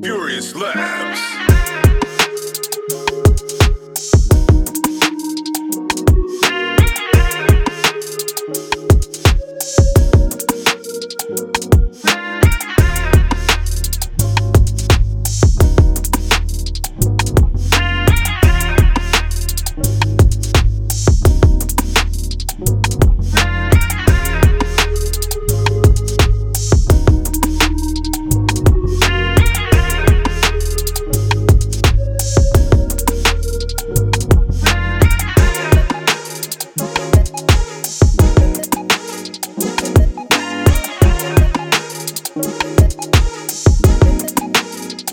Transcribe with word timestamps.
Furious 0.00 0.54
Labs. 0.54 1.37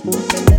Thank 0.08 0.55